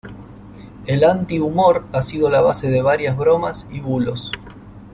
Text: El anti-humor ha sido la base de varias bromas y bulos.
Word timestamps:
El 0.87 1.03
anti-humor 1.03 1.83
ha 1.93 2.01
sido 2.01 2.31
la 2.31 2.41
base 2.41 2.71
de 2.71 2.81
varias 2.81 3.15
bromas 3.15 3.67
y 3.71 3.81
bulos. 3.81 4.31